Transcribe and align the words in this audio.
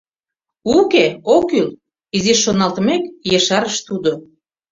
Уке, 0.77 1.05
ок 1.35 1.43
кӱл,— 1.49 1.69
изиш 2.15 2.39
шоналтымек, 2.43 3.03
ешарыш 3.37 3.77
тудо. 3.87 4.11